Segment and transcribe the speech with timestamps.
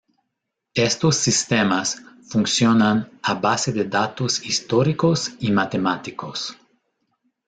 [0.87, 6.57] Estos sistemas funcionan a base de datos históricos y matemáticos.